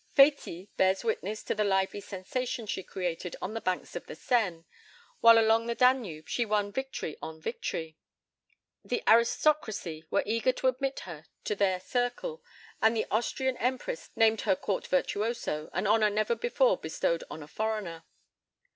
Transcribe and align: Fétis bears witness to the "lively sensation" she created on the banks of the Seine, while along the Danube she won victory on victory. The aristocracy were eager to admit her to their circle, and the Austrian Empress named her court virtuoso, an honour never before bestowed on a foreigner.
Fétis 0.17 0.67
bears 0.77 1.03
witness 1.03 1.43
to 1.43 1.53
the 1.53 1.63
"lively 1.63 2.01
sensation" 2.01 2.65
she 2.65 2.81
created 2.81 3.35
on 3.39 3.53
the 3.53 3.61
banks 3.61 3.95
of 3.95 4.07
the 4.07 4.15
Seine, 4.15 4.65
while 5.19 5.37
along 5.37 5.67
the 5.67 5.75
Danube 5.75 6.27
she 6.27 6.43
won 6.43 6.71
victory 6.71 7.17
on 7.21 7.39
victory. 7.39 7.99
The 8.83 9.03
aristocracy 9.07 10.03
were 10.09 10.23
eager 10.25 10.53
to 10.53 10.67
admit 10.67 11.01
her 11.01 11.27
to 11.43 11.53
their 11.55 11.79
circle, 11.79 12.41
and 12.81 12.97
the 12.97 13.05
Austrian 13.11 13.57
Empress 13.57 14.09
named 14.15 14.41
her 14.41 14.55
court 14.55 14.87
virtuoso, 14.87 15.69
an 15.71 15.85
honour 15.85 16.09
never 16.09 16.33
before 16.33 16.77
bestowed 16.79 17.23
on 17.29 17.43
a 17.43 17.47
foreigner. 17.47 18.03